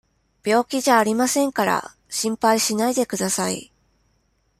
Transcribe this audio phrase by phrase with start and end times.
[0.43, 3.71] 病気じゃありませんから、心配しないでください。